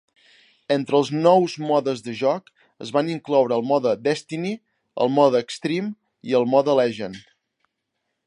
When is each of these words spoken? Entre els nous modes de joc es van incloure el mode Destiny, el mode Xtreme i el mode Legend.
Entre 0.75 0.95
els 0.99 1.09
nous 1.25 1.57
modes 1.71 1.99
de 2.07 2.13
joc 2.21 2.49
es 2.85 2.93
van 2.95 3.11
incloure 3.15 3.59
el 3.59 3.67
mode 3.73 3.93
Destiny, 4.07 4.49
el 5.05 5.13
mode 5.19 5.43
Xtreme 5.57 5.93
i 6.31 6.37
el 6.43 6.51
mode 6.55 6.79
Legend. 6.83 7.21